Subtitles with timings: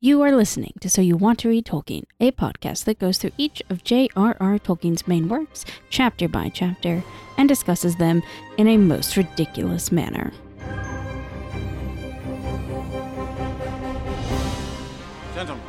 [0.00, 3.32] You are listening to So You Want to Read Tolkien, a podcast that goes through
[3.36, 4.60] each of J.R.R.
[4.60, 7.02] Tolkien's main works, chapter by chapter,
[7.36, 8.22] and discusses them
[8.58, 10.32] in a most ridiculous manner.
[15.34, 15.64] Gentlemen,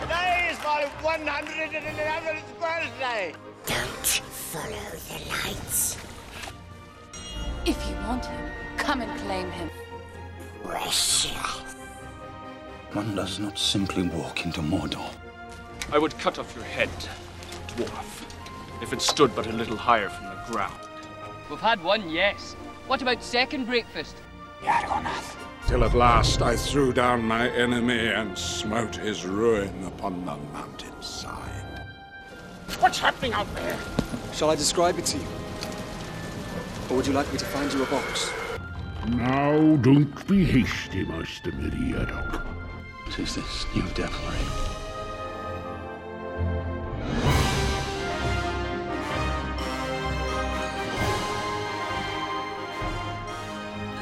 [0.00, 3.34] Today is my 111th birthday.
[3.66, 4.72] Don't follow
[5.10, 5.98] the lights.
[7.66, 9.68] If you want him, come and claim him.
[10.62, 11.73] Precious.
[12.94, 15.10] One does not simply walk into Mordor.
[15.90, 16.88] I would cut off your head,
[17.76, 18.22] dwarf,
[18.80, 20.78] if it stood but a little higher from the ground.
[21.50, 22.54] We've had one, yes.
[22.86, 24.14] What about second breakfast?
[24.62, 25.34] Argonath.
[25.66, 31.82] Till at last I threw down my enemy and smote his ruin upon the mountainside.
[32.78, 33.76] What's happening out there?
[34.32, 35.26] Shall I describe it to you?
[36.90, 38.30] Or would you like me to find you a box?
[39.08, 42.53] Now, don't be hasty, Master Meriadoc.
[43.16, 44.36] This new devilry?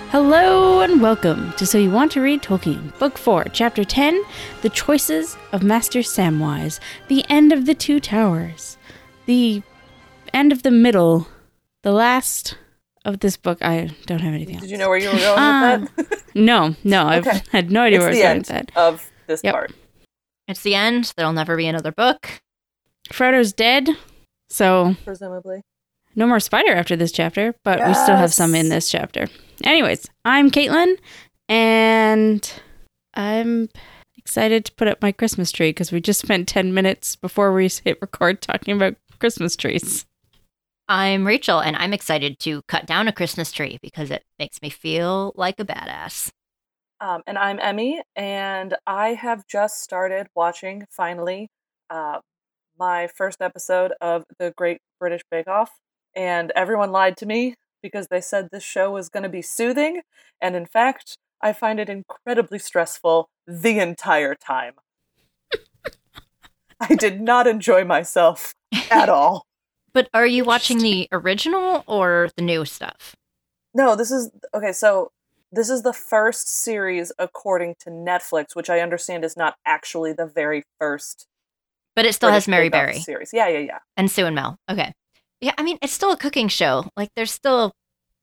[0.09, 4.23] Hello and welcome to So You Want to Read Tolkien, Book 4, Chapter 10
[4.63, 8.79] The Choices of Master Samwise, the end of the Two Towers,
[9.27, 9.63] the
[10.33, 11.29] end of the middle,
[11.83, 12.57] the last
[13.05, 13.59] of this book.
[13.63, 14.63] I don't have anything else.
[14.63, 16.19] Did you know where you were going Um, with that?
[16.35, 17.31] No, no, Okay.
[17.31, 18.77] I've had no idea it's where I was the going end with that.
[18.77, 19.53] of this Yep.
[19.55, 19.73] part.
[20.49, 21.13] It's the end.
[21.17, 22.41] There'll never be another book.
[23.13, 23.89] Frodo's dead,
[24.49, 25.63] so Presumably.
[26.15, 29.27] no more spider after this chapter, but we still have some in this chapter.
[29.65, 30.97] Anyways, I'm Caitlin,
[31.49, 32.51] and
[33.15, 33.69] I'm
[34.17, 37.69] excited to put up my Christmas tree because we just spent 10 minutes before we
[37.69, 40.07] hit record talking about Christmas trees.
[40.95, 44.69] I'm Rachel, and I'm excited to cut down a Christmas tree because it makes me
[44.69, 46.29] feel like a badass.
[47.01, 51.49] Um, and I'm Emmy, and I have just started watching finally
[51.89, 52.19] uh,
[52.79, 55.71] my first episode of the Great British Bake Off.
[56.15, 60.03] And everyone lied to me because they said this show was going to be soothing.
[60.43, 64.75] And in fact, I find it incredibly stressful the entire time.
[66.81, 68.53] I did not enjoy myself
[68.91, 69.47] at all.
[69.95, 73.15] But are you watching the original or the new stuff?
[73.75, 74.73] No, this is okay.
[74.73, 75.13] So
[75.51, 80.27] this is the first series according to Netflix, which I understand is not actually the
[80.27, 81.27] very first.
[81.95, 83.31] But it still British has Mary Bake Off Berry series.
[83.33, 83.79] Yeah, yeah, yeah.
[83.97, 84.57] and Sue and Mel.
[84.71, 84.93] Okay.
[85.43, 86.87] Yeah, I mean, it's still a cooking show.
[86.97, 87.73] Like, there's still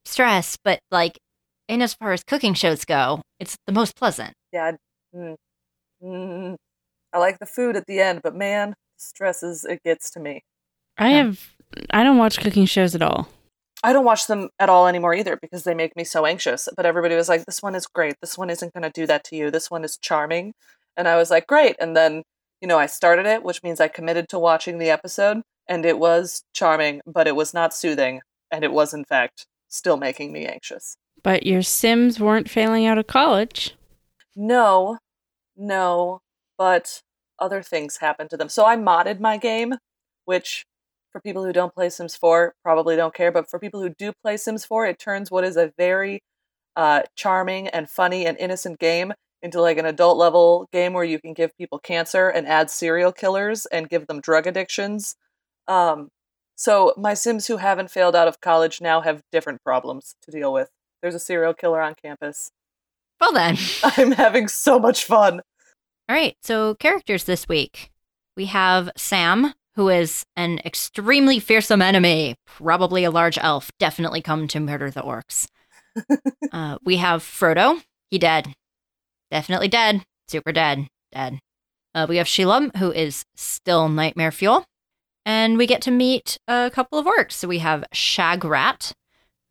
[0.05, 1.19] stress, but like,
[1.67, 4.33] in as far as cooking shows go, it's the most pleasant.
[4.51, 4.71] Yeah.
[5.15, 5.35] Mm,
[6.03, 6.55] mm,
[7.13, 10.43] I like the food at the end, but man, stresses it gets to me.
[10.97, 11.55] I have,
[11.91, 13.29] I don't watch cooking shows at all.
[13.83, 16.67] I don't watch them at all anymore either because they make me so anxious.
[16.75, 18.15] But everybody was like, "This one is great.
[18.21, 19.51] This one isn't going to do that to you.
[19.51, 20.53] This one is charming,"
[20.97, 22.23] and I was like, "Great." And then,
[22.61, 25.97] you know, I started it, which means I committed to watching the episode, and it
[25.97, 30.45] was charming, but it was not soothing, and it was in fact still making me
[30.45, 30.97] anxious.
[31.23, 33.75] But your Sims weren't failing out of college.
[34.35, 34.97] No,
[35.55, 36.21] no,
[36.57, 37.01] but
[37.39, 38.49] other things happened to them.
[38.49, 39.75] So I modded my game,
[40.25, 40.65] which
[41.11, 44.11] for people who don't play Sims 4 probably don't care, but for people who do
[44.23, 46.21] play Sims 4, it turns what is a very
[46.75, 51.19] uh, charming and funny and innocent game into like an adult level game where you
[51.19, 55.15] can give people cancer and add serial killers and give them drug addictions.
[55.67, 56.09] Um,
[56.55, 60.51] so my Sims who haven't failed out of college now have different problems to deal
[60.51, 60.69] with.
[61.01, 62.51] There's a serial killer on campus.
[63.21, 63.57] Well, then.
[63.83, 65.41] I'm having so much fun.
[66.09, 66.35] All right.
[66.41, 67.91] So, characters this week
[68.35, 74.47] we have Sam, who is an extremely fearsome enemy, probably a large elf, definitely come
[74.47, 75.47] to murder the orcs.
[76.51, 77.81] uh, we have Frodo.
[78.09, 78.53] He dead.
[79.31, 80.03] Definitely dead.
[80.27, 80.87] Super dead.
[81.11, 81.39] Dead.
[81.93, 84.65] Uh, we have Shelob, who is still nightmare fuel.
[85.25, 87.33] And we get to meet a couple of orcs.
[87.33, 88.93] So we have Shagrat,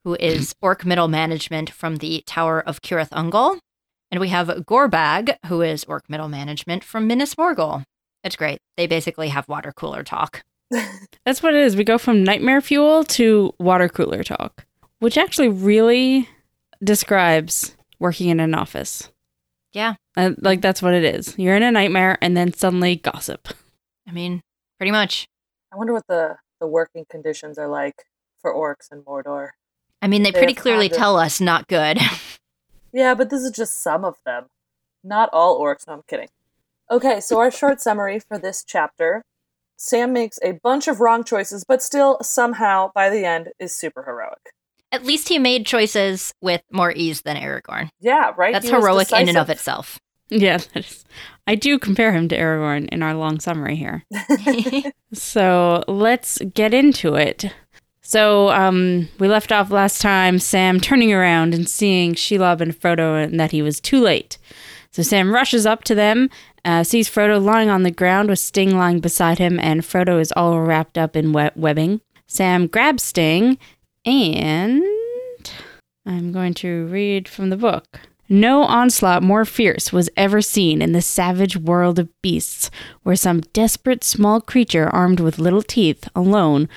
[0.04, 3.58] who is orc middle management from the Tower of Cirith Ungol.
[4.10, 7.84] And we have Gorbag, who is orc middle management from Minas Morgul.
[8.24, 8.58] It's great.
[8.76, 10.42] They basically have water cooler talk.
[11.24, 11.76] That's what it is.
[11.76, 14.66] We go from nightmare fuel to water cooler talk,
[14.98, 16.28] which actually really
[16.82, 19.10] describes working in an office.
[19.72, 19.94] Yeah.
[20.16, 21.38] Uh, like that's what it is.
[21.38, 23.48] You're in a nightmare and then suddenly gossip.
[24.06, 24.40] I mean,
[24.78, 25.28] pretty much.
[25.72, 28.04] I wonder what the, the working conditions are like
[28.40, 29.50] for orcs in Mordor.
[30.00, 31.98] I mean, they They're pretty clearly kind tell us not good.
[32.92, 34.46] Yeah, but this is just some of them.
[35.04, 35.86] Not all orcs.
[35.86, 36.28] No, I'm kidding.
[36.90, 39.22] Okay, so our short summary for this chapter
[39.78, 44.02] Sam makes a bunch of wrong choices, but still, somehow, by the end, is super
[44.02, 44.50] heroic.
[44.90, 47.88] At least he made choices with more ease than Aragorn.
[48.00, 48.52] Yeah, right?
[48.52, 49.98] That's He heroic in and of itself.
[50.30, 51.06] Yeah, that is.
[51.46, 54.04] I do compare him to Aragorn in our long summary here.
[55.14, 57.46] so let's get into it.
[58.02, 63.24] So um, we left off last time, Sam turning around and seeing Shelob and Frodo,
[63.24, 64.36] and that he was too late.
[64.90, 66.28] So Sam rushes up to them,
[66.64, 70.32] uh, sees Frodo lying on the ground with Sting lying beside him, and Frodo is
[70.32, 72.00] all wrapped up in web- webbing.
[72.26, 73.58] Sam grabs Sting,
[74.04, 74.82] and
[76.06, 78.00] I'm going to read from the book.
[78.28, 82.70] No onslaught more fierce was ever seen in the savage world of beasts,
[83.02, 86.68] where some desperate small creature armed with little teeth alone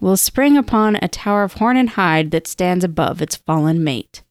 [0.00, 4.22] will spring upon a tower of horn and hide that stands above its fallen mate.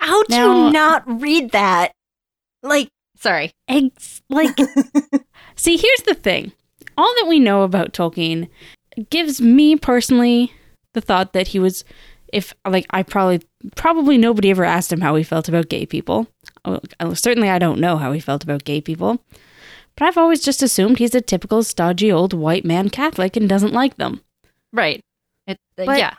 [0.00, 1.92] How'd Now- you not read that?
[2.62, 2.88] Like,
[3.24, 3.50] sorry.
[3.68, 4.54] Eggs, like,
[5.56, 6.52] see, here's the thing.
[6.96, 8.48] All that we know about Tolkien
[9.10, 10.52] gives me personally
[10.92, 11.84] the thought that he was,
[12.32, 13.40] if like, I probably,
[13.74, 16.28] probably nobody ever asked him how he felt about gay people.
[16.64, 16.78] Uh,
[17.14, 19.18] Certainly, I don't know how he felt about gay people.
[19.96, 23.72] But I've always just assumed he's a typical stodgy old white man Catholic and doesn't
[23.72, 24.20] like them.
[24.72, 25.00] Right.
[25.46, 26.14] It, uh, But- yeah.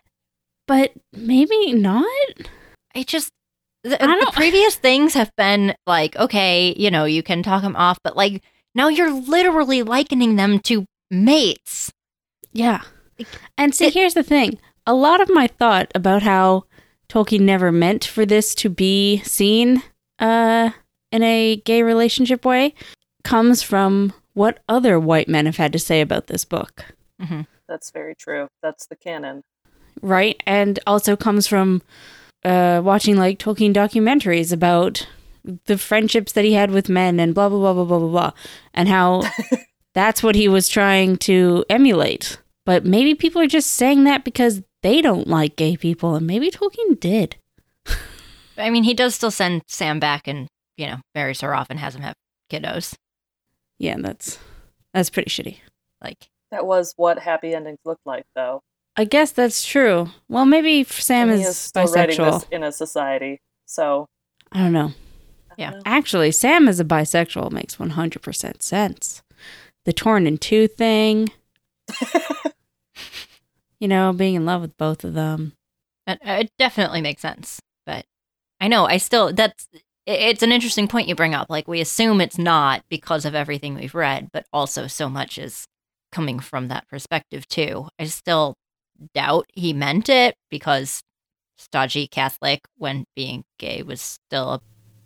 [0.67, 2.05] But maybe not.
[2.95, 3.29] I just
[3.89, 7.61] the, I the don't- previous things have been like, okay, you know, you can talk
[7.61, 8.41] them off, but like
[8.73, 11.91] now you're literally likening them to mates.
[12.51, 12.81] Yeah.
[13.57, 14.59] And see, here's the thing.
[14.85, 16.65] A lot of my thought about how
[17.09, 19.81] Tolkien never meant for this to be seen
[20.19, 20.71] uh,
[21.11, 22.73] in a gay relationship way
[23.23, 26.85] comes from what other white men have had to say about this book,
[27.67, 28.47] That's very true.
[28.61, 29.43] That's the canon.
[30.01, 30.41] right?
[30.45, 31.81] And also comes from
[32.45, 35.07] uh, watching like Tolkien documentaries about
[35.65, 38.31] the friendships that he had with men and blah, blah, blah, blah, blah, blah, blah,
[38.73, 39.23] and how
[39.93, 42.39] that's what he was trying to emulate.
[42.65, 46.51] But maybe people are just saying that because they don't like gay people, and maybe
[46.51, 47.35] Tolkien did.
[48.57, 50.47] I mean, he does still send Sam back and,
[50.77, 52.15] you know, marries her off and has him have
[52.51, 52.95] kiddos.
[53.77, 54.39] Yeah, that's
[54.93, 55.57] that's pretty shitty.
[56.01, 58.61] Like, That was what happy endings looked like, though.
[58.97, 60.09] I guess that's true.
[60.29, 62.41] Well, maybe Sam And he is, bisexual.
[62.41, 64.05] this in a society, so
[64.51, 64.93] I don't know.
[65.51, 65.71] I Yeah.
[65.71, 65.91] don't know.
[65.91, 69.21] Actually, Sam is a bisexual makes 100% sense.
[69.83, 71.29] The torn in two thing,
[73.79, 75.53] you know, being in love with both of them.
[76.07, 77.59] it, uh, it definitely makes sense.
[77.85, 78.05] But
[78.61, 79.67] I know, I still, that's,
[80.05, 81.49] it's an interesting point you bring up.
[81.49, 85.65] Like, we assume it's not because of everything we've read, but also so much is
[86.11, 87.89] coming from that perspective, too.
[87.99, 88.55] I still
[89.13, 91.01] doubt he meant it because
[91.57, 94.61] stodgy Catholic when being gay was still a,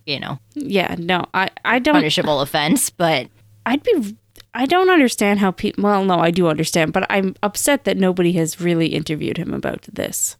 [0.05, 1.95] you know, Yeah, no, I, I don't.
[1.95, 3.29] punishable offense, but
[3.65, 4.17] I'd be.
[4.53, 5.83] I don't understand how people.
[5.83, 9.83] Well, no, I do understand, but I'm upset that nobody has really interviewed him about
[9.83, 10.37] this.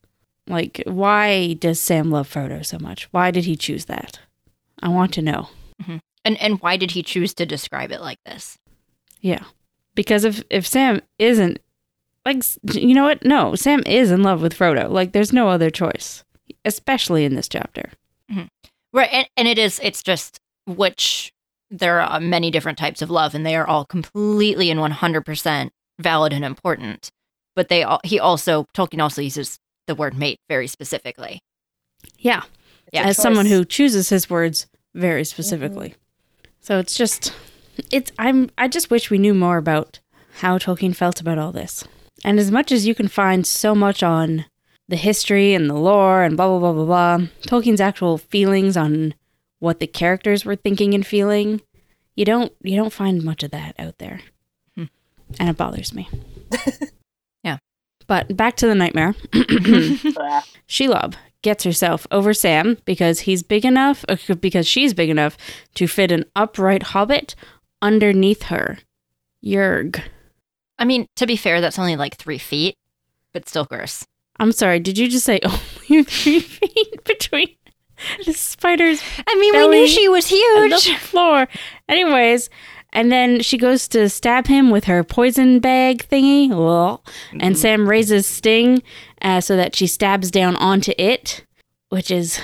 [0.48, 3.08] Like, why does Sam love Frodo so much?
[3.12, 4.20] Why did he choose that?
[4.82, 5.50] I want to know.
[5.82, 5.98] Mm-hmm.
[6.26, 8.58] and and why did he choose to describe it like this?
[9.22, 9.44] Yeah.
[9.96, 11.60] Because if if Sam isn't
[12.34, 12.44] like
[12.74, 13.24] you know what?
[13.26, 14.90] No, Sam is in love with Frodo.
[14.90, 16.24] Like there's no other choice,
[16.66, 17.90] especially in this chapter.
[18.32, 18.46] Mm-hmm.
[18.94, 19.80] Right, and, and it is.
[19.84, 21.34] It's just which
[21.72, 25.26] there are many different types of love, and they are all completely and one hundred
[25.26, 27.12] percent valid and important.
[27.56, 31.42] But they all he also Tolkien also uses the word mate very specifically.
[32.18, 32.44] Yeah.
[32.94, 35.90] A As someone who chooses his words very specifically.
[35.90, 36.50] Mm-hmm.
[36.62, 37.34] So it's just
[37.92, 40.00] it's I'm I just wish we knew more about
[40.36, 41.84] how Tolkien felt about all this.
[42.24, 44.46] And as much as you can find so much on
[44.88, 49.14] the history and the lore and blah blah blah blah blah, Tolkien's actual feelings on
[49.60, 51.62] what the characters were thinking and feeling,
[52.16, 54.22] you don't you don't find much of that out there.
[54.76, 54.86] Hmm.
[55.40, 56.10] And it bothers me.
[57.44, 57.58] Yeah.
[58.08, 59.16] But back to the nightmare.
[59.32, 60.42] Blah.
[60.68, 65.38] Shelob gets herself over Sam because he's big enough, uh, because she's big enough
[65.76, 67.36] to fit an upright hobbit
[67.82, 68.80] underneath her.
[69.44, 70.02] Yerg.
[70.80, 72.76] I mean, to be fair, that's only like three feet,
[73.34, 74.08] but still gross.
[74.40, 77.56] I'm sorry, did you just say only three feet between
[78.26, 80.98] the spider's I mean, we knew she was and the huge.
[80.98, 81.48] floor?
[81.90, 82.50] Anyways,
[82.94, 86.50] and then she goes to stab him with her poison bag thingy.
[86.52, 87.02] Ugh.
[87.40, 88.82] And Sam raises Sting
[89.22, 91.46] uh, so that she stabs down onto it,
[91.90, 92.40] which is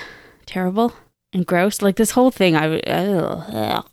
[0.46, 0.94] terrible
[1.34, 1.82] and gross.
[1.82, 2.80] Like this whole thing, I.
[2.80, 3.86] Ugh, ugh.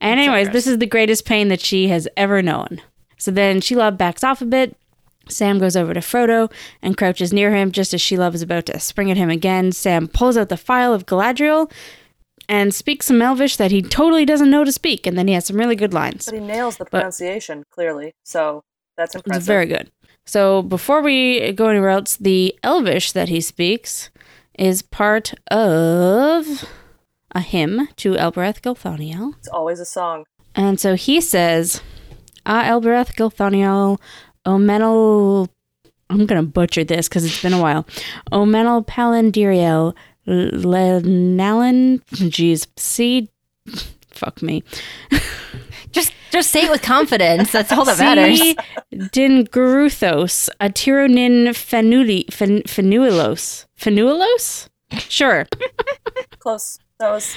[0.00, 2.80] And It's so anyways, this is the greatest pain that she has ever known.
[3.20, 4.76] So then Shelob backs off a bit.
[5.28, 6.50] Sam goes over to Frodo
[6.82, 9.72] and crouches near him just as Shelob is about to spring at him again.
[9.72, 11.70] Sam pulls out the phial of Galadriel
[12.48, 15.46] and speaks some Elvish that he totally doesn't know to speak, and then he has
[15.46, 16.24] some really good lines.
[16.24, 18.64] But he nails the pronunciation clearly, so
[18.96, 19.40] that's impressive.
[19.40, 19.92] It's very good.
[20.24, 24.10] So before we go anywhere else, the Elvish that he speaks
[24.58, 26.64] is part of
[27.32, 29.34] a hymn to Elbereth Gilthoniel.
[29.38, 30.24] It's always a song.
[30.56, 31.80] And so he says,
[32.46, 33.98] Ah, Elbereth Gilthoniel,
[34.46, 35.48] Omenel.
[36.08, 37.86] I'm going to butcher this because it's been a while.
[38.32, 39.94] Omenel Palindiriel,
[40.26, 42.02] Lenalin.
[42.10, 43.30] Jeez, see.
[44.10, 44.62] Fuck me.
[45.92, 47.50] Just just say it with confidence.
[47.50, 48.38] That's all that matters.
[48.38, 48.54] Si
[48.92, 53.66] Dingaruthos, Atironin Fanuli, Fan, Fanuilos.
[53.76, 54.68] Fanuilos?
[55.08, 55.46] Sure.
[56.38, 56.78] Close.
[57.00, 57.34] That was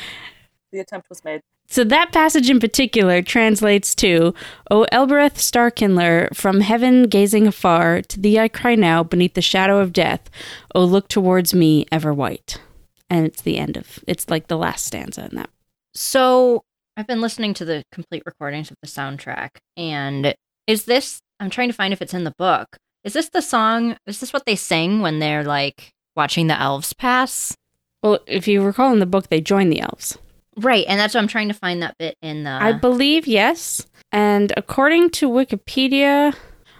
[0.71, 1.41] the attempt was made.
[1.73, 4.35] So that passage in particular translates to,
[4.69, 9.79] O Elbereth Starkindler, from heaven gazing afar, to thee I cry now beneath the shadow
[9.79, 10.29] of death.
[10.75, 12.61] O look towards me, ever white.
[13.09, 15.49] And it's the end of it's like the last stanza in that.
[15.95, 16.61] So
[16.95, 20.35] I've been listening to the complete recordings of the soundtrack, and
[20.67, 21.21] is this?
[21.39, 22.77] I'm trying to find if it's in the book.
[23.03, 23.97] Is this the song?
[24.05, 27.57] Is this what they sing when they're like watching the elves pass?
[28.03, 30.19] Well, if you recall in the book, they join the elves.
[30.57, 32.51] Right, and that's what I'm trying to find that bit in the.
[32.51, 33.87] I believe yes.
[34.11, 36.35] And according to Wikipedia,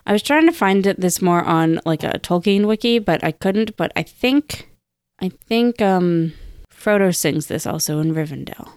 [0.06, 3.32] I was trying to find it this more on like a Tolkien wiki, but I
[3.32, 3.76] couldn't.
[3.76, 4.70] But I think,
[5.20, 6.34] I think um,
[6.72, 8.70] Frodo sings this also in Rivendell.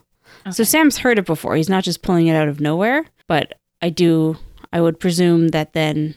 [0.53, 1.57] So Sam's heard it before.
[1.57, 3.05] He's not just pulling it out of nowhere.
[3.27, 4.39] But I do.
[4.73, 6.15] I would presume that then,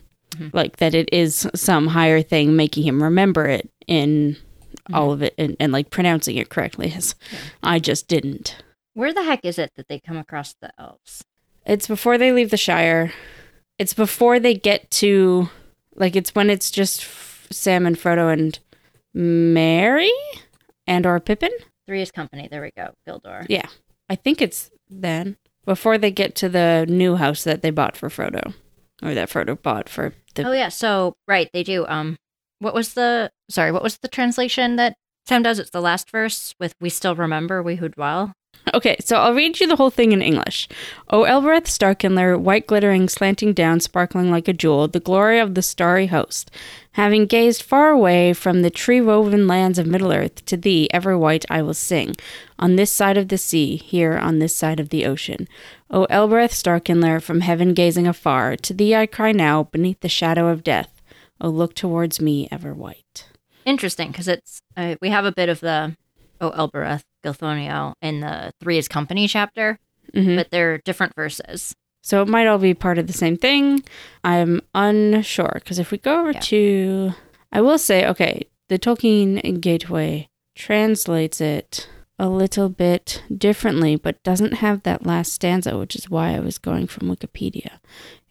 [0.53, 4.37] like that, it is some higher thing making him remember it in
[4.93, 6.93] all of it and, and like pronouncing it correctly.
[6.95, 7.15] As
[7.63, 8.55] I just didn't.
[8.99, 11.23] Where the heck is it that they come across the elves?
[11.65, 13.13] It's before they leave the Shire.
[13.77, 15.49] It's before they get to,
[15.95, 18.59] like, it's when it's just F- Sam and Frodo and
[19.13, 20.11] Merry
[20.85, 21.51] and or Pippin.
[21.87, 22.49] Three is company.
[22.51, 22.89] There we go.
[23.07, 23.45] Gildor.
[23.47, 23.67] Yeah,
[24.09, 28.09] I think it's then before they get to the new house that they bought for
[28.09, 28.53] Frodo,
[29.01, 30.43] or that Frodo bought for the.
[30.43, 30.67] Oh yeah.
[30.67, 31.87] So right, they do.
[31.87, 32.17] Um,
[32.59, 33.31] what was the?
[33.49, 35.57] Sorry, what was the translation that Sam does?
[35.57, 38.33] It's the last verse with "We still remember we who dwell."
[38.73, 40.67] Okay, so I'll read you the whole thing in English.
[41.09, 45.61] O Elbereth Starkindler, white glittering, slanting down, sparkling like a jewel, the glory of the
[45.61, 46.51] starry host.
[46.91, 51.17] Having gazed far away from the tree woven lands of Middle Earth, to thee, ever
[51.17, 52.15] white, I will sing.
[52.59, 55.47] On this side of the sea, here on this side of the ocean.
[55.89, 60.47] O Elbereth Starkindler, from heaven gazing afar, to thee I cry now, beneath the shadow
[60.47, 61.01] of death.
[61.41, 63.25] O look towards me, ever white.
[63.65, 65.95] Interesting, because it's uh, we have a bit of the
[66.39, 69.79] O Elbereth Gilthoniel in the Three is Company chapter,
[70.13, 70.35] Mhm.
[70.35, 71.75] but they're different verses.
[72.01, 73.83] So it might all be part of the same thing.
[74.23, 77.11] I'm unsure because if we go over to,
[77.51, 84.55] I will say, okay, the Tolkien Gateway translates it a little bit differently, but doesn't
[84.55, 87.79] have that last stanza, which is why I was going from Wikipedia.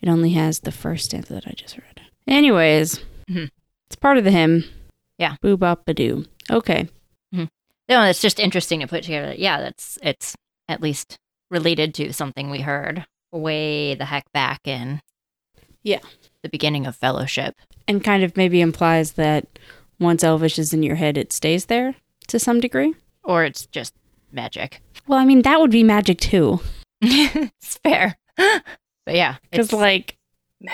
[0.02, 2.00] It only has the first stanza that I just read.
[2.26, 3.50] Anyways, Mhm.
[3.86, 4.64] it's part of the hymn.
[5.18, 5.36] Yeah.
[5.40, 6.26] Boo bop badoo.
[6.50, 6.88] Okay.
[7.88, 9.34] No, it's just interesting to put together.
[9.36, 10.36] Yeah, that's it's
[10.68, 11.18] at least
[11.50, 15.00] related to something we heard way the heck back in
[15.82, 16.00] Yeah.
[16.42, 17.54] the beginning of Fellowship.
[17.86, 19.46] And kind of maybe implies that
[19.98, 21.94] once Elvish is in your head, it stays there
[22.28, 22.94] to some degree.
[23.24, 23.94] Or it's just
[24.32, 24.82] magic.
[25.06, 26.60] Well, I mean, that would be magic too.
[27.00, 28.16] it's fair.
[28.36, 28.62] but
[29.14, 30.16] yeah, Because, like,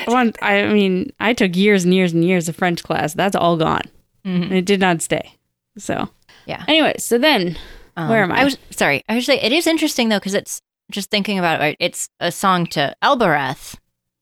[0.07, 3.15] one, I mean, I took years and years and years of French class.
[3.15, 3.83] That's all gone.
[4.25, 4.43] Mhm.
[4.45, 5.35] And it did not stay.
[5.79, 6.09] So,
[6.47, 6.65] yeah.
[6.69, 7.57] anyway, so then,
[7.97, 8.41] Um, where am I?
[8.41, 9.03] I was sorry.
[9.09, 10.61] I was say it is interesting though because it's
[10.91, 11.77] just thinking about it.
[11.81, 13.77] It's a song to Elbereth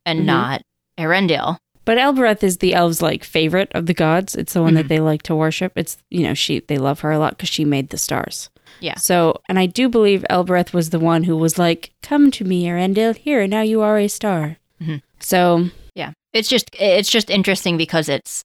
[0.06, 0.24] and Mhm.
[0.26, 0.62] not
[0.98, 1.56] Eärendil.
[1.84, 4.36] but Elbereth is the elves' like favorite of the gods.
[4.36, 5.72] It's the one that they like to worship.
[5.74, 8.50] It's you know she they love her a lot because she made the stars.
[8.80, 8.96] Yeah.
[8.96, 12.64] So, and I do believe Elbereth was the one who was like, "Come to me,
[12.66, 13.16] Eärendil.
[13.16, 15.02] Here, now you are a star." Mhm.
[15.20, 18.44] So, Yeah, it's just it's just interesting because it's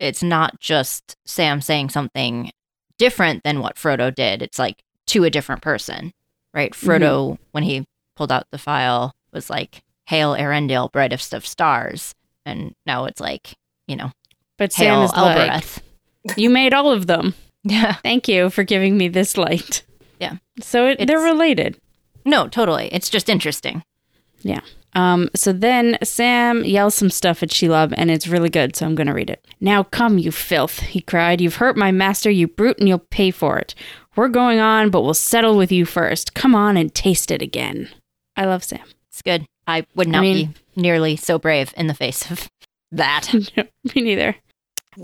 [0.00, 2.50] it's not just Sam saying something
[2.98, 4.42] different than what Frodo did.
[4.42, 6.12] It's like to a different person,
[6.52, 6.72] right?
[6.72, 7.42] Frodo, mm-hmm.
[7.52, 7.86] when he
[8.16, 12.14] pulled out the phial, was like, "Hail Eärendil, brightest of stars,"
[12.44, 13.54] and now it's like,
[13.86, 14.12] you know,
[14.56, 15.64] but Sam Hail is like,
[16.36, 17.34] "You made all of them.
[17.64, 19.82] Yeah, Thank you for giving me this light."
[20.20, 20.36] yeah.
[20.60, 21.78] So it, they're related.
[22.24, 22.88] No, totally.
[22.92, 23.82] It's just interesting.
[24.42, 24.60] Yeah.
[24.98, 28.96] Um, so then Sam yells some stuff at Shelob, and it's really good, so I'm
[28.96, 29.46] going to read it.
[29.60, 31.40] Now come, you filth, he cried.
[31.40, 33.76] You've hurt my master, you brute, and you'll pay for it.
[34.16, 36.34] We're going on, but we'll settle with you first.
[36.34, 37.88] Come on and taste it again.
[38.36, 38.84] I love Sam.
[39.08, 39.46] It's good.
[39.68, 42.48] I would not mean- be nearly so brave in the face of
[42.90, 43.32] that.
[43.94, 44.34] Me neither.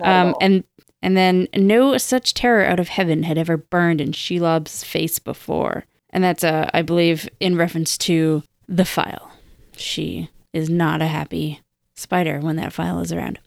[0.00, 0.64] Um, and
[1.02, 5.84] and then no such terror out of heaven had ever burned in Shelob's face before.
[6.10, 9.30] And that's, uh, I believe, in reference to the phial.
[9.78, 11.60] She is not a happy
[11.96, 13.38] spider when that phial is around.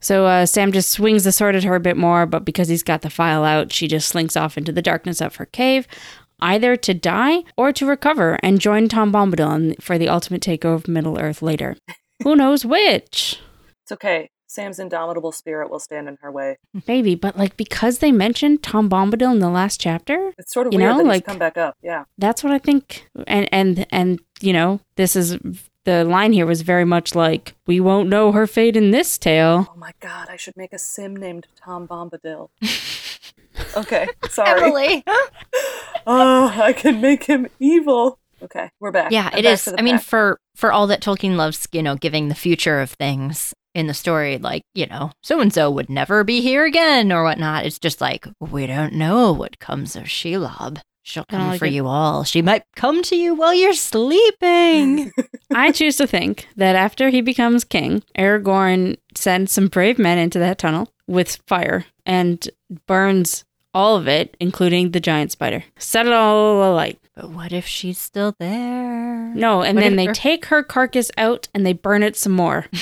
[0.00, 2.82] So uh, Sam just swings the sword at her a bit more, but because he's
[2.82, 5.86] got the phial out, she just slinks off into the darkness of her cave.
[6.40, 10.88] either to die or to recover and join Tom Bombadil for the ultimate takeover of
[10.88, 11.76] Middle Earth later.
[12.24, 13.40] Who knows which?
[13.84, 14.28] It's okay.
[14.52, 16.58] Sam's indomitable spirit will stand in her way.
[16.86, 20.74] Maybe, but like because they mentioned Tom Bombadil in the last chapter, It's sort of
[20.74, 21.76] You weird know, that like- he's come back up.
[21.82, 22.04] Yeah.
[22.18, 23.08] that's what I think.
[23.26, 25.38] And and and you know, this is
[25.84, 29.68] the line here was very much like we won't know her fate in this tale.
[29.72, 32.50] Oh my god, I should make a sim named Tom Bombadil.
[33.76, 34.62] okay, sorry.
[34.62, 35.04] Emily.
[36.04, 38.18] Oh, I can make him evil.
[38.42, 39.12] Okay, we're back.
[39.12, 39.64] Yeah, I'm it back is.
[39.64, 42.80] to the I mean, for for all that Tolkien loves, you know, giving the future
[42.80, 46.64] of things in the story, like you know, so and so would never be here
[46.64, 47.64] again or whatnot.
[47.66, 50.80] It's just like we don't know what comes of Shelob.
[51.04, 52.22] She'll come like for it- you all.
[52.24, 55.10] She might come to you while you're sleeping.
[55.54, 60.38] I choose to think that after he becomes king, Aragorn sends some brave men into
[60.38, 62.48] that tunnel with fire and
[62.86, 65.64] burns all of it, including the giant spider.
[65.78, 66.98] Set it all alight.
[67.16, 69.34] but what if she's still there?
[69.34, 72.32] No, and What then they her- take her carcass out and they burn it some
[72.32, 72.66] more.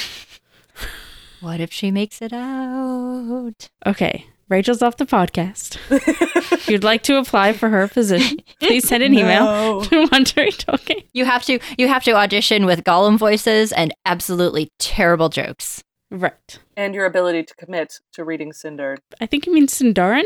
[1.40, 3.68] What if she makes it out?
[3.86, 5.78] Okay, Rachel's off the podcast.
[5.90, 9.80] if you'd like to apply for her position, please send an email No.
[9.84, 11.02] to Wondering Talking.
[11.12, 15.82] You have to you have to audition with Gollum voices and absolutely terrible jokes.
[16.12, 16.58] Right.
[16.76, 18.98] and your ability to commit to reading Cinder.
[19.20, 20.24] I think you mean Sindarin.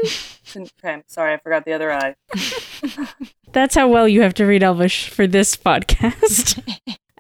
[0.57, 2.15] Okay, sorry, I forgot the other eye.
[3.53, 6.63] That's how well you have to read Elvish for this podcast.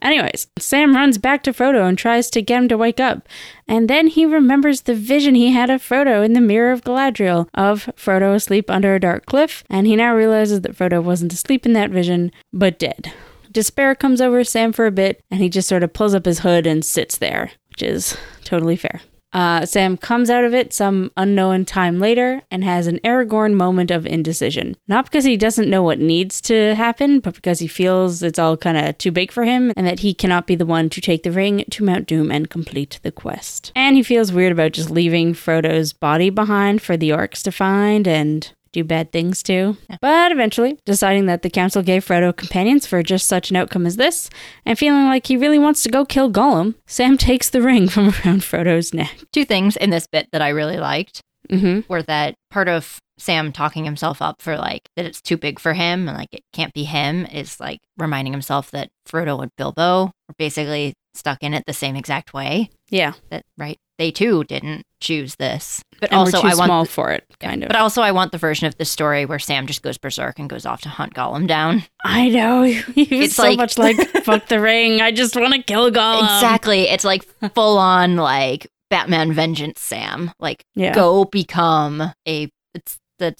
[0.04, 3.26] Anyways, Sam runs back to Frodo and tries to get him to wake up.
[3.66, 7.48] And then he remembers the vision he had of Frodo in the Mirror of Galadriel
[7.54, 9.64] of Frodo asleep under a dark cliff.
[9.70, 13.12] And he now realizes that Frodo wasn't asleep in that vision, but dead.
[13.50, 16.40] Despair comes over Sam for a bit, and he just sort of pulls up his
[16.40, 19.00] hood and sits there, which is totally fair.
[19.34, 23.90] Uh, Sam comes out of it some unknown time later and has an Aragorn moment
[23.90, 24.76] of indecision.
[24.86, 28.56] Not because he doesn't know what needs to happen, but because he feels it's all
[28.56, 31.24] kind of too big for him and that he cannot be the one to take
[31.24, 33.72] the ring to Mount Doom and complete the quest.
[33.74, 38.06] And he feels weird about just leaving Frodo's body behind for the orcs to find
[38.06, 39.76] and do bad things too.
[40.00, 43.96] But eventually, deciding that the council gave Frodo companions for just such an outcome as
[43.96, 44.28] this,
[44.66, 48.04] and feeling like he really wants to go kill Gollum, Sam takes the ring from
[48.24, 49.16] around Frodo's neck.
[49.32, 51.80] Two things in this bit that I really liked Mm-hmm.
[51.92, 55.74] were that part of Sam talking himself up for like that it's too big for
[55.74, 60.06] him and like it can't be him is like reminding himself that Frodo and Bilbo
[60.06, 62.70] are basically stuck in it the same exact way.
[62.88, 63.12] Yeah.
[63.28, 65.82] That right, they too didn't choose this.
[66.00, 67.68] But And also, I want small the- for it, kind of.
[67.68, 70.50] But also, I want the version of the story where Sam just goes berserk and
[70.50, 71.84] goes off to hunt Gollum down.
[72.04, 72.62] I know.
[72.96, 75.00] It's so like- much like, fuck the ring.
[75.00, 76.22] I just want to kill Gollum.
[76.24, 76.82] Exactly.
[76.88, 80.32] It's like full on like Batman vengeance Sam.
[80.38, 80.92] Like Yeah.
[80.94, 83.34] go become a it's the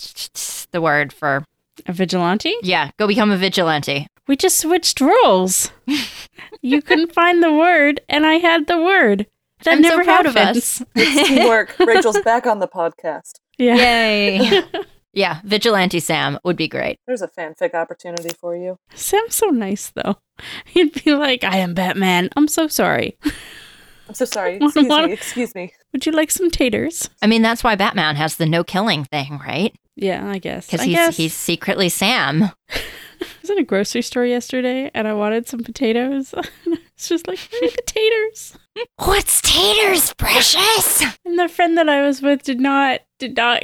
[0.71, 1.45] the word for
[1.87, 2.55] A vigilante?
[2.63, 4.07] yeah, go become a vigilante.
[4.29, 5.71] We just switched roles.
[6.63, 9.27] you couldn't find the word, and I had the word.
[9.63, 10.81] That I'm so never proud of happens.
[10.83, 10.83] us.
[10.97, 11.77] It's teamwork.
[11.79, 13.35] Rachel's back on the podcast.
[13.57, 13.77] Yeah.
[13.77, 14.63] Yay.
[15.13, 16.99] yeah, vigilante Sam would be great.
[17.07, 18.77] There's a fanfic opportunity for you.
[18.95, 20.17] Sam's so nice, though.
[20.67, 22.29] He'd be like, I am Batman.
[22.37, 23.17] I'm so sorry.
[24.09, 24.59] I'm so sorry.
[24.59, 25.13] What- Excuse what- me.
[25.13, 25.73] Excuse me.
[25.93, 27.09] Would you like some taters?
[27.23, 29.73] I mean, that's why Batman has the no killing thing, right?
[29.95, 30.67] Yeah, I guess.
[30.67, 31.17] Because he's guess.
[31.17, 32.51] he's secretly Sam.
[33.45, 36.33] I was in a grocery store yesterday and I wanted some potatoes.
[36.67, 38.57] it's just like, "Hey, potatoes.
[38.97, 41.05] What's taters, precious?
[41.27, 43.63] And the friend that I was with did not, did not.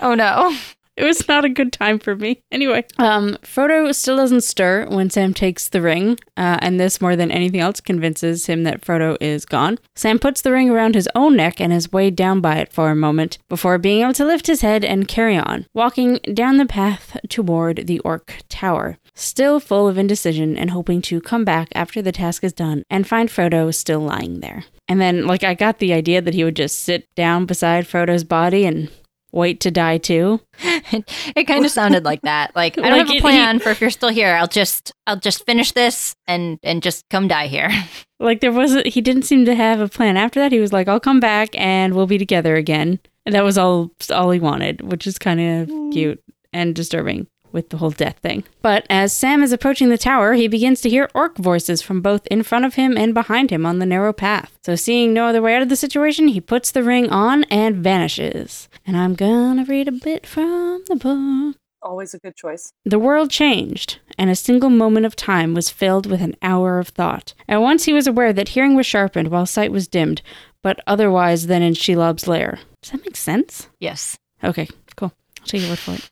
[0.00, 0.56] Oh no.
[0.96, 2.42] It was not a good time for me.
[2.50, 7.16] Anyway, um, Frodo still doesn't stir when Sam takes the ring, uh, and this more
[7.16, 9.78] than anything else convinces him that Frodo is gone.
[9.96, 12.90] Sam puts the ring around his own neck and is weighed down by it for
[12.90, 16.66] a moment before being able to lift his head and carry on, walking down the
[16.66, 22.02] path toward the Orc Tower, still full of indecision and hoping to come back after
[22.02, 24.64] the task is done and find Frodo still lying there.
[24.88, 28.24] And then, like, I got the idea that he would just sit down beside Frodo's
[28.24, 28.90] body and
[29.32, 30.40] wait to die too.
[30.62, 32.54] it, it kind of sounded like that.
[32.54, 34.34] Like I don't Like have a it- plan for if you're still here.
[34.34, 37.70] I'll just I'll just finish this and and just come die here.
[38.20, 40.52] Like there wasn't he didn't seem to have a plan after that.
[40.52, 43.00] He was like, I'll come back and we'll be together again.
[43.26, 47.70] And that was all all he wanted, which is kind of cute and disturbing with
[47.70, 48.44] the whole death thing.
[48.60, 52.26] But as Sam is approaching the tower, he begins to hear orc voices from both
[52.28, 54.58] in front of him and behind him on the narrow path.
[54.64, 57.76] So seeing no other way out of the situation, he puts the ring on and
[57.76, 58.68] vanishes.
[58.86, 61.56] And I'm gonna read a bit from the book.
[61.82, 62.72] Always a good choice.
[62.84, 66.88] The world changed, and a single moment of time was filled with an hour of
[66.88, 67.34] thought.
[67.48, 70.22] At once he was aware that hearing was sharpened while sight was dimmed,
[70.62, 72.60] but otherwise than in Shelob's lair.
[72.82, 73.68] Does that make sense?
[73.80, 74.16] Yes.
[74.44, 75.12] Okay, cool.
[75.42, 76.08] I'll take your word for it.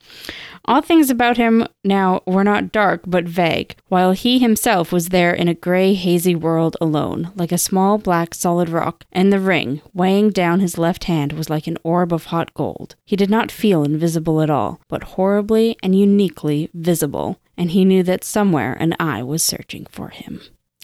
[0.64, 5.32] All things about him now were not dark, but vague, while he himself was there
[5.32, 9.80] in a gray, hazy world alone, like a small, black, solid rock, and the ring,
[9.94, 12.96] weighing down his left hand, was like an orb of hot gold.
[13.06, 18.02] He did not feel invisible at all, but horribly and uniquely visible, and he knew
[18.02, 20.40] that somewhere an eye was searching for him.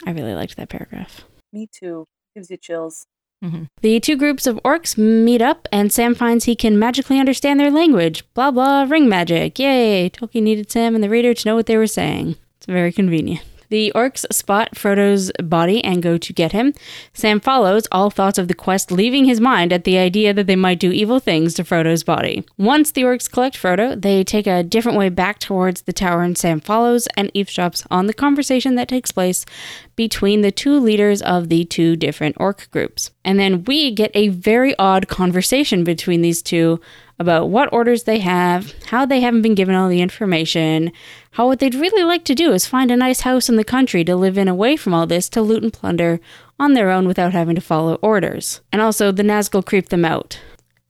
[0.06, 1.24] I really liked that paragraph.
[1.52, 2.06] Me too.
[2.35, 3.06] Gives you chills.
[3.44, 3.64] Mm-hmm.
[3.83, 7.70] The two groups of orcs meet up, and Sam finds he can magically understand their
[7.70, 8.25] language.
[8.35, 9.59] Blah blah, ring magic.
[9.59, 10.11] Yay!
[10.11, 12.37] Tolkien needed Sam and the reader to know what they were saying.
[12.57, 13.44] It's very convenient.
[13.68, 16.72] The orcs spot Frodo's body and go to get him.
[17.12, 20.57] Sam follows, all thoughts of the quest leaving his mind at the idea that they
[20.57, 22.46] might do evil things to Frodo's body.
[22.57, 26.38] Once the orcs collect Frodo, they take a different way back towards the tower, and
[26.38, 29.44] Sam follows and eavesdrops on the conversation that takes place
[29.96, 33.11] between the two leaders of the two different orc groups.
[33.24, 36.80] And then we get a very odd conversation between these two
[37.18, 40.92] about what orders they have, how they haven't been given all the information,
[41.32, 44.04] how what they'd really like to do is find a nice house in the country
[44.04, 46.20] to live in away from all this to loot and plunder
[46.59, 48.61] on their own without having to follow orders.
[48.70, 50.38] And also, the Nazgul creep them out.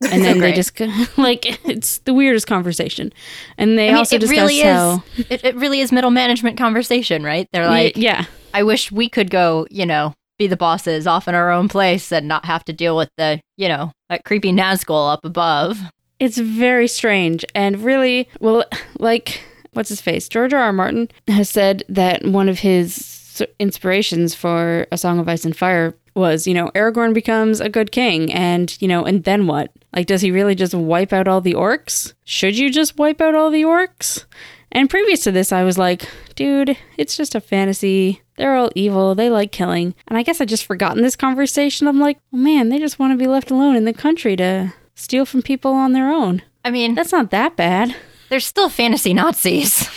[0.02, 0.78] And then they just
[1.18, 3.12] like it's the weirdest conversation,
[3.56, 5.26] and they I mean, also it discuss really how is.
[5.30, 7.48] It, it really is middle management conversation, right?
[7.52, 11.35] They're like, yeah, I wish we could go, you know, be the bosses off in
[11.35, 15.12] our own place and not have to deal with the, you know, that creepy Nazgul
[15.12, 15.80] up above.
[16.18, 18.64] It's very strange and really well
[18.98, 19.40] like
[19.72, 20.28] what's his face?
[20.28, 20.61] George R.
[20.61, 20.72] R.
[20.72, 25.94] Martin has said that one of his inspirations for A Song of Ice and Fire
[26.16, 29.70] was, you know, Aragorn becomes a good king and, you know, and then what?
[29.94, 32.14] Like does he really just wipe out all the orcs?
[32.24, 34.24] Should you just wipe out all the orcs?
[34.72, 38.22] And previous to this I was like, dude, it's just a fantasy.
[38.37, 39.14] They're all evil.
[39.14, 39.94] They like killing.
[40.09, 41.87] And I guess I just forgotten this conversation.
[41.87, 44.74] I'm like, oh man, they just want to be left alone in the country to
[44.94, 46.42] steal from people on their own.
[46.64, 47.94] I mean, That's not that bad.
[48.29, 49.88] they're still fantasy Nazis.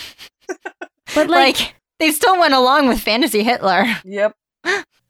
[1.15, 3.85] But like, like, they still went along with fantasy Hitler.
[4.05, 4.35] Yep.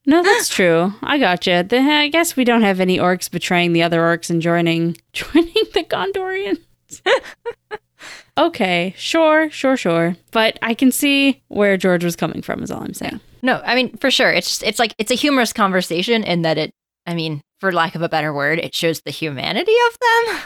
[0.09, 0.91] No, that's true.
[1.03, 1.63] I gotcha.
[1.67, 5.53] The, I guess we don't have any orcs betraying the other orcs and joining joining
[5.73, 6.59] the Gondorians.
[8.37, 10.15] okay, sure, sure, sure.
[10.31, 12.63] But I can see where George was coming from.
[12.63, 13.19] Is all I'm saying.
[13.41, 14.31] No, I mean, for sure.
[14.31, 16.73] It's just, it's like, it's a humorous conversation in that it,
[17.05, 20.41] I mean, for lack of a better word, it shows the humanity of them.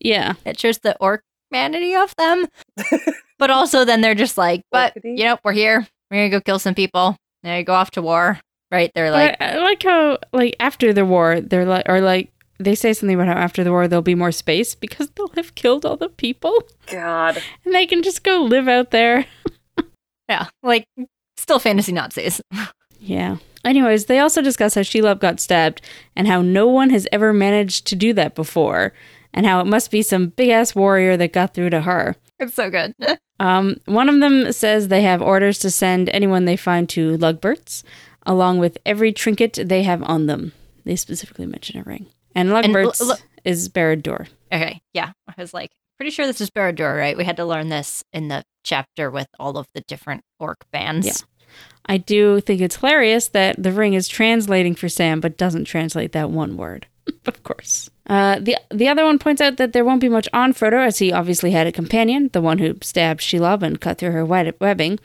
[0.00, 2.46] Yeah, It shows the orc humanity of them.
[3.38, 5.16] but also then they're just like, but, Orcity.
[5.18, 5.86] you know, we're here.
[6.10, 7.16] We're going to go kill some people.
[7.42, 8.40] Now you go off to war.
[8.74, 8.90] Right?
[8.94, 12.32] They're like like, I, I like how like after the war they're like or like
[12.58, 15.54] they say something about how after the war there'll be more space because they'll have
[15.54, 16.52] killed all the people
[16.86, 17.40] God.
[17.64, 19.26] and they can just go live out there.
[20.28, 20.86] yeah, like
[21.36, 22.40] still fantasy Nazis.
[23.00, 23.36] Yeah.
[23.66, 25.82] Anyways, they also discuss how Shelob got stabbed
[26.16, 28.94] and how no one has ever managed to do that before,
[29.34, 32.16] and how it must be some big ass warrior that got through to her.
[32.38, 32.94] it's so good.
[33.40, 37.82] Um, one of them says they have orders to send anyone they find to Lugbúrz,
[38.26, 40.52] along with every trinket they have on them.
[40.84, 42.06] They specifically mention a ring.
[42.34, 44.26] And l- Lugbúrz l- is Barad-dûr.
[44.52, 45.12] Okay, yeah.
[45.28, 47.16] I was like, pretty sure this is Barad-dûr, right?
[47.16, 51.06] We had to learn this in the chapter with all of the different orc bands.
[51.06, 51.12] Yeah.
[51.86, 56.12] I do think it's hilarious that the ring is translating for Sam, but doesn't translate
[56.12, 56.86] that one word.
[57.26, 57.90] of course.
[58.06, 60.98] Uh, the the other one points out that there won't be much on Frodo, as
[60.98, 64.98] he obviously had a companion, the one who stabbed Shelob and cut through her webbing.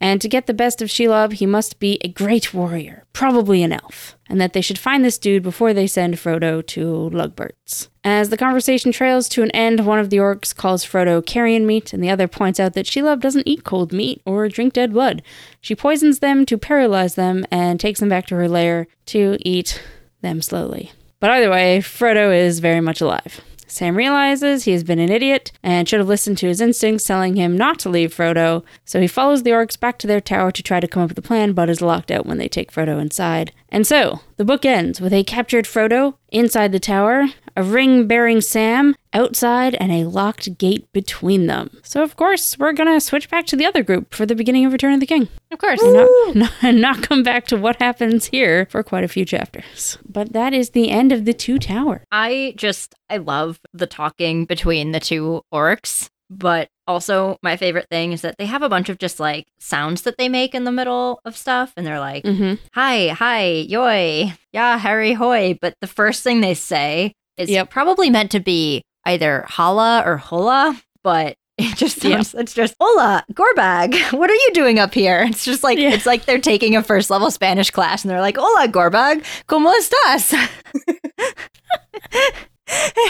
[0.00, 3.72] And to get the best of Shelob, he must be a great warrior, probably an
[3.72, 7.88] elf, and that they should find this dude before they send Frodo to Lugbúrz.
[8.02, 11.92] As the conversation trails to an end, one of the orcs calls Frodo carrion meat,
[11.92, 15.22] and the other points out that Shelob doesn't eat cold meat or drink dead blood.
[15.60, 19.82] She poisons them to paralyze them and takes them back to her lair to eat
[20.20, 20.92] them slowly.
[21.20, 23.40] But either way, Frodo is very much alive.
[23.74, 27.34] Sam realizes he has been an idiot and should have listened to his instincts telling
[27.34, 30.62] him not to leave Frodo, so he follows the orcs back to their tower to
[30.62, 33.00] try to come up with a plan, but is locked out when they take Frodo
[33.00, 33.50] inside.
[33.70, 38.40] And so, the book ends with a captured Frodo inside the tower, a ring bearing
[38.40, 41.70] Sam outside, and a locked gate between them.
[41.84, 44.72] So, of course, we're gonna switch back to the other group for the beginning of
[44.72, 45.28] Return of the King.
[45.52, 45.80] Of course.
[45.80, 45.94] And
[46.34, 49.98] not, not, not come back to what happens here for quite a few chapters.
[50.04, 52.02] But that is the end of the Two Tower.
[52.10, 58.12] I just I love the talking between the two orcs, but also my favorite thing
[58.12, 60.72] is that they have a bunch of just like sounds that they make in the
[60.72, 62.54] middle of stuff and they're like Mm-hmm.
[62.74, 67.70] hi, hi, yoy, yeah, Harry hoy, but the first thing they say is Yep.
[67.70, 72.16] probably meant to be either holla or hola, but it just Yeah.
[72.22, 75.22] sounds it's just hola, Gorbag, what are you doing up here?
[75.28, 75.90] It's just like Yeah.
[75.94, 79.72] it's like they're taking a first level Spanish class and they're like, Hola, Gorbag, ¿cómo
[79.74, 80.32] estás?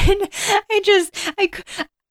[0.08, 0.28] and
[0.70, 1.50] I just I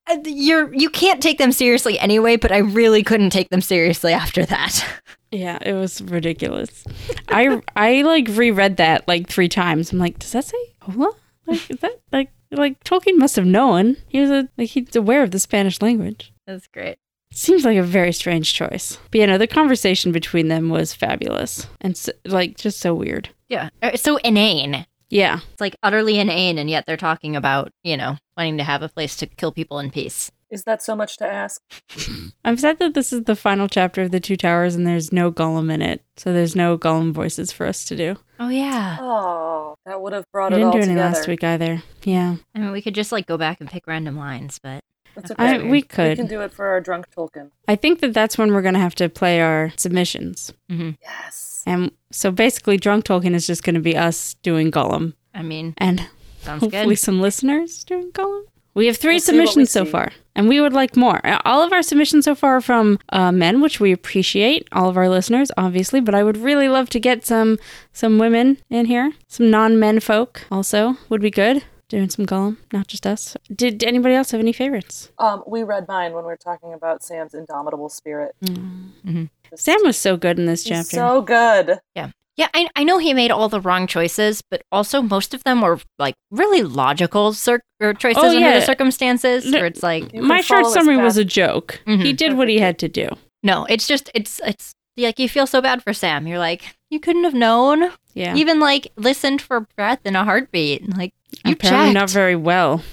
[0.06, 4.12] Uh, You're you can't take them seriously anyway, but I really couldn't take them seriously
[4.12, 4.84] after that.
[5.30, 6.84] Yeah, it was ridiculous.
[7.28, 9.92] I I like reread that like three times.
[9.92, 11.10] I'm like, does that say hola?
[11.46, 13.96] Like is that like like Tolkien must have known.
[14.08, 16.32] He was a, like he's aware of the Spanish language.
[16.46, 16.98] That's great.
[17.32, 18.98] Seems like a very strange choice.
[19.10, 23.28] But yeah, no, the conversation between them was fabulous and so, like just so weird.
[23.48, 24.86] Yeah, Uh, so inane.
[25.10, 28.82] Yeah, It's like utterly inane, and yet they're talking about you know wanting to have
[28.82, 30.30] a place to kill people in peace.
[30.50, 31.60] Is that so much to ask?
[32.44, 35.32] I'm sad that this is the final chapter of the Two Towers and there's no
[35.32, 38.16] Gollum in it, so there's no Gollum voices for us to do.
[38.38, 38.98] Oh yeah.
[39.00, 40.72] Oh, that would have brought I it all together.
[40.72, 41.14] didn't all do any together.
[41.16, 41.82] last week either.
[42.04, 44.80] Yeah, I mean, we could just like go back and pick random lines, but
[45.14, 45.62] That's okay.
[45.62, 46.10] we We could.
[46.10, 47.50] We can do it for our drunk Tolkien.
[47.68, 50.52] I think that that's when we're gonna have to play our submissions.
[50.70, 50.90] Mm-hmm.
[51.02, 51.62] Yes.
[51.66, 55.72] And so basically, Drunk Tolkien is just going to be us doing Gollum I mean,
[55.78, 56.06] and
[56.42, 56.98] sounds hopefully good.
[56.98, 58.42] some listeners doing Gollum.
[58.74, 59.90] We have 3 We'll see what we submissions so see.
[59.90, 61.24] far, and we would like more.
[61.24, 64.66] Uh, All of our submissions so far are from uh, men, which we appreciate.
[64.72, 67.58] All of our listeners, obviously, but I would really love to get some
[67.92, 70.44] some women in here, some non-men folk.
[70.50, 73.36] Also, would be good doing some Gollum, not just us.
[73.54, 75.10] Did anybody else have any favorites?
[75.18, 78.34] Um, we read mine when we were talking about Sam's indomitable spirit.
[78.44, 79.28] Mhm.
[79.54, 80.96] Sam was so good in this he's chapter.
[80.96, 81.78] so good.
[81.94, 85.60] Yeah, I, I know he made all the wrong choices, but also most of them
[85.60, 88.58] were like really logical cir- or choices Oh, under yeah.
[88.58, 89.44] the circumstances.
[89.46, 91.80] No, Where it's like, My short summary was a joke.
[91.86, 92.16] He Mhm.
[92.16, 93.08] did what he had to do.
[93.42, 96.26] no, it's just it's it's like you feel so bad for Sam.
[96.26, 97.90] You're like, you couldn't have known.
[98.14, 98.34] Yeah.
[98.36, 100.96] Even like listened for breath in a heartbeat.
[100.96, 101.12] Like
[101.44, 101.94] you Apparently checked.
[101.94, 102.82] not very well.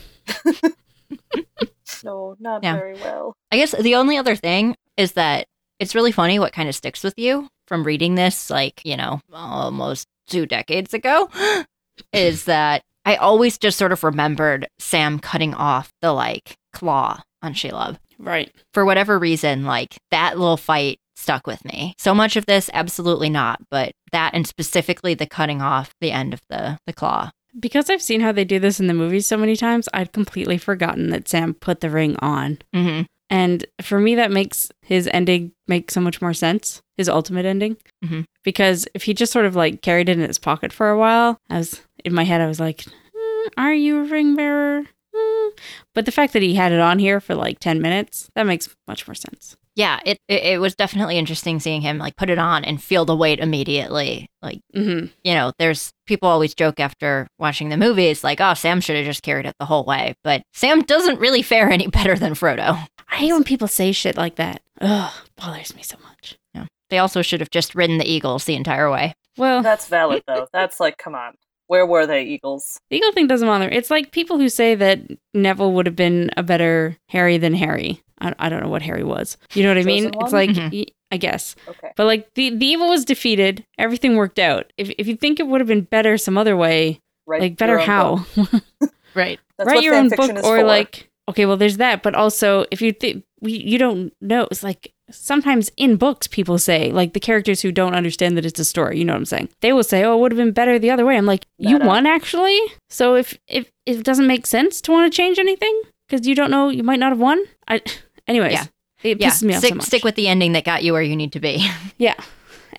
[2.04, 2.77] No, not Yeah.
[2.77, 3.34] very well.
[3.51, 5.45] I guess the only other thing is that
[5.80, 9.21] it's really funny what kind of sticks with you from reading this, like, you know,
[9.34, 11.30] almost two decades ago,
[12.13, 17.54] is that I always just sort of remembered Sam cutting off the like claw on
[17.54, 17.97] Shelob.
[18.19, 18.54] Right.
[18.74, 21.95] For whatever reason, like that little fight stuck with me.
[21.97, 26.34] So much of this, absolutely not, but that and specifically the cutting off the end
[26.34, 27.32] of the, the claw.
[27.60, 30.58] Because I've seen how they do this in the movies so many times, I'd completely
[30.58, 32.60] forgotten that Sam put the ring on.
[32.74, 33.04] Mm-hmm.
[33.32, 37.78] And for me, that makes his ending make so much more sense, his ultimate ending.
[38.04, 38.26] Mhm.
[38.44, 41.38] Because if he just sort of like carried it in his pocket for a while,
[41.50, 42.84] I was in my head, I was like,
[43.15, 44.84] "Hmm, Are you a ring bearer?
[45.22, 45.50] Hmm."
[45.94, 48.70] But the fact that he had it on here for like 10 minutes, that makes
[48.88, 49.56] much more sense.
[49.74, 53.06] Yeah, it, it it was definitely interesting seeing him like put it on and feel
[53.06, 54.28] the weight immediately.
[54.42, 58.82] Like hmm you know, there's people always joke after watching the movies, like, oh, Sam
[58.82, 60.14] should have just carried it the whole way.
[60.26, 62.86] But Sam doesn't really fare any better than Frodo.
[63.10, 64.62] I hate when people say shit like that.
[64.82, 66.38] Ugh, bothers me so much.
[66.54, 66.66] Yeah.
[66.90, 69.14] They also should have just ridden the Eagles the entire way.
[69.38, 70.48] Well, That's valid though.
[70.52, 71.36] That's like, come on.
[71.72, 72.82] Where were they, Eagles?
[72.90, 73.70] The eagle thing doesn't bother.
[73.70, 73.78] me.
[73.78, 75.00] It's like people who say that
[75.34, 78.04] Neville would have been a better Harry than Harry.
[78.20, 79.38] I, I don't know what Harry was.
[79.54, 80.04] You know what I mean?
[80.12, 80.48] Chosen It's one?
[80.48, 80.74] like Mhm.
[80.74, 81.92] y- I guess, Okay.
[81.96, 83.66] but like the the evil was defeated.
[83.78, 84.74] Everything worked out.
[84.78, 87.40] If if you think it would have been better some other way, Right.
[87.42, 88.26] like better how,
[89.16, 89.40] Right.
[89.58, 90.64] That's write your own book or for.
[90.64, 92.04] like okay, well there's that.
[92.04, 96.91] But also if you think you don't know, it's like sometimes in books people say
[96.91, 98.97] like the characters who don't understand that it's a story.
[99.00, 99.50] You know what I'm saying?
[99.62, 101.78] They will say, "Oh, it would have been better the other way." I'm like, you
[101.78, 102.60] won actually.
[102.89, 106.52] So if if it doesn't make sense to want to change anything because you don't
[106.52, 107.43] know, you might not have won.
[107.67, 107.82] I,
[108.28, 108.65] anyways, Yeah.
[109.04, 109.30] it Yeah.
[109.30, 109.86] pisses me off Stick, so much.
[109.88, 111.67] stick with the ending that got you where you need to be.
[111.97, 112.15] Yeah.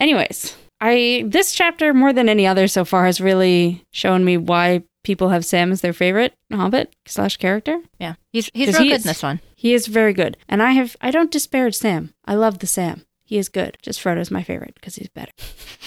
[0.00, 4.82] Anyways, I this chapter more than any other so far has really shown me why
[5.02, 7.80] people have Sam as their favorite Hobbit slash character.
[7.98, 8.14] yeah.
[8.32, 9.40] He's he's real he good is- in this one.
[9.56, 12.12] He is very good, and I have I don't disparage Sam.
[12.24, 13.04] I love the Sam.
[13.24, 13.78] He is good.
[13.82, 15.32] Just Frodo's my favorite because he's better.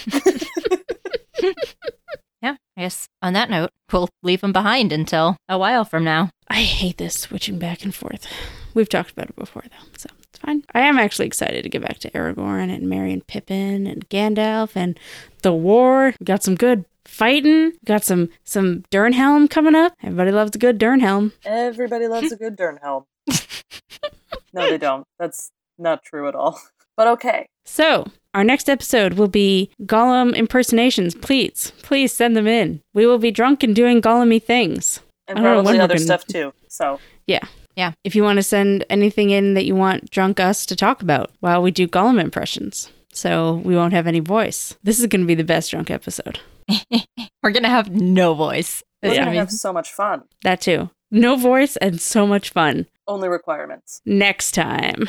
[2.42, 2.58] Yeah.
[2.78, 6.30] I guess on that note, we'll leave him behind until a while from now.
[6.48, 8.28] I hate this switching back and forth.
[8.76, 10.64] We've talked about it before though, so it's fine.
[10.72, 14.76] I am actually excited to get back to Aragorn and Merry and Pippin and Gandalf
[14.76, 15.00] and
[15.42, 16.14] the war.
[16.20, 17.74] We got some good fighting.
[17.86, 19.94] Got some some Dernhelm coming up.
[20.04, 21.32] Everybody loves a good Dernhelm.
[21.46, 23.06] Everybody loves a good Dernhelm.
[24.54, 25.06] no, they don't.
[25.20, 26.60] That's not true at all.
[26.98, 27.46] But okay.
[27.66, 31.14] So, our next episode will be Gollum impersonations.
[31.14, 32.80] Please, please send them in.
[32.94, 35.02] We will be drunk and doing Gollumy things.
[35.28, 36.54] And I know probably other gonna- stuff too.
[36.70, 37.44] So Yeah.
[37.76, 37.92] Yeah.
[38.06, 41.32] If you want to send anything in that you want drunk us to talk about
[41.42, 42.90] while we do Gollum impressions.
[43.12, 44.78] So we won't have any voice.
[44.82, 46.40] This is going to be the best drunk episode.
[47.44, 48.84] We're gonna have no voice.
[49.04, 50.24] we're gonna have so much fun.
[50.44, 50.90] That too.
[51.12, 52.88] No voice and so much fun.
[53.08, 54.02] Only requirements.
[54.06, 55.08] Next time.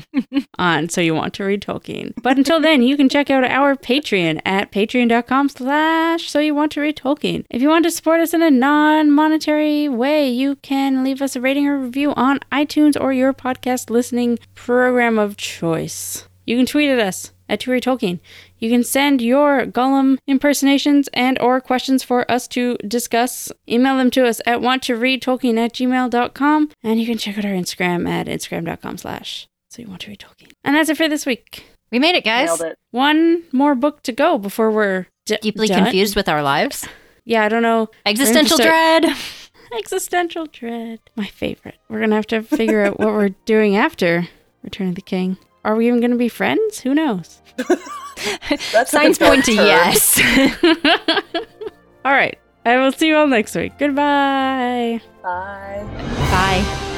[0.58, 2.14] on So You Want to Read Tolkien.
[2.22, 6.72] But until then, you can check out our Patreon at patreon.com slash So You Want
[6.72, 7.44] to Read Tolkien.
[7.50, 11.40] If you want to support us in a non-monetary way, you can leave us a
[11.40, 16.26] rating or review on iTunes or your podcast listening program of choice.
[16.46, 18.20] You can tweet at us at To Read Tolkien.
[18.62, 23.50] You can send your Gollum impersonations and or questions for us to discuss.
[23.68, 26.70] Email them to us at wanttoreadtolkien at gmail.com.
[26.80, 30.20] And you can check out our Instagram at instagram.com slash so you want to read
[30.20, 30.52] Tolkien.
[30.62, 31.64] And that's it for this week.
[31.90, 32.50] We made it, guys.
[32.50, 32.78] Nailed it.
[32.92, 35.82] One more book to go before we're d- Deeply done.
[35.82, 36.86] confused with our lives.
[37.24, 37.90] Yeah, I don't know.
[38.06, 39.06] Existential We're dread.
[39.76, 41.00] Existential dread.
[41.16, 41.78] My favorite.
[41.88, 44.28] We're going to have to figure out what we're doing after
[44.62, 45.36] Return of the King.
[45.64, 46.80] Are we even going to be friends?
[46.80, 47.40] Who knows?
[48.86, 50.20] Signs point to yes.
[52.04, 52.38] All right.
[52.64, 53.76] I will see you all next week.
[53.78, 55.00] Goodbye.
[55.22, 55.84] Bye.
[56.30, 56.88] Bye.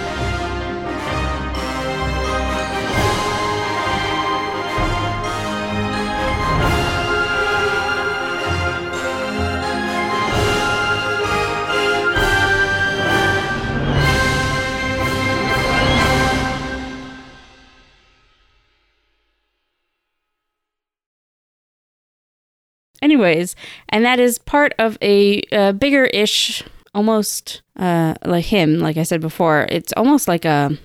[23.05, 23.55] Anyways,
[23.91, 26.63] and that is part of a uh, bigger ish,
[26.95, 29.67] almost uh, like hymn, like I said before.
[29.69, 30.79] It's almost like a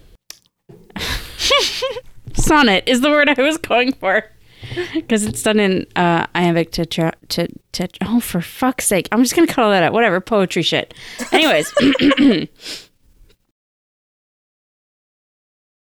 [2.34, 4.26] sonnet, is the word I was going for.
[4.94, 9.08] Because it's done in uh, iambic tetra, te, te, oh, for fuck's sake.
[9.14, 9.94] I'm just going to cut all that out.
[9.94, 10.94] Whatever, poetry shit.
[11.32, 11.74] Anyways.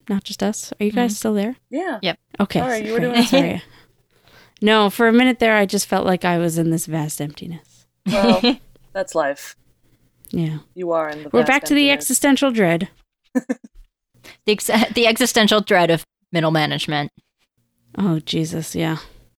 [0.09, 0.73] Not just us.
[0.79, 1.57] Are you guys still there?
[1.69, 1.99] Yeah.
[2.01, 2.19] Yep.
[2.39, 2.59] Okay.
[2.59, 3.61] Sorry, you were doing Sorry.
[4.61, 7.85] No, for a minute there, I just felt like I was in this vast emptiness.
[8.05, 8.57] Well,
[8.93, 9.55] that's life.
[10.31, 10.59] Yeah.
[10.73, 11.29] You are in the.
[11.29, 12.89] We're vast back to the existential dread.
[14.45, 17.11] The, ex- the existential dread of middle management.
[17.97, 18.75] Oh, Jesus.
[18.75, 18.97] Yeah.